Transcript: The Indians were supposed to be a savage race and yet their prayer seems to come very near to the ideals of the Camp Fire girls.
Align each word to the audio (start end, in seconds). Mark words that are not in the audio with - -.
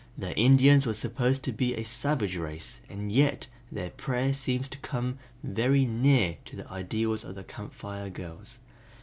The 0.17 0.35
Indians 0.35 0.87
were 0.87 0.95
supposed 0.95 1.43
to 1.43 1.51
be 1.51 1.75
a 1.75 1.83
savage 1.83 2.35
race 2.35 2.81
and 2.89 3.11
yet 3.11 3.45
their 3.71 3.91
prayer 3.91 4.33
seems 4.33 4.67
to 4.69 4.79
come 4.79 5.19
very 5.43 5.85
near 5.85 6.37
to 6.45 6.55
the 6.55 6.67
ideals 6.71 7.23
of 7.23 7.35
the 7.35 7.43
Camp 7.43 7.71
Fire 7.71 8.09
girls. 8.09 8.57